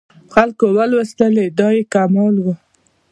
خلکو 0.33 0.65
ولوستلې 0.77 1.45
دا 1.59 1.69
یې 1.75 1.83
کمال 1.93 2.35
و. 2.39 2.45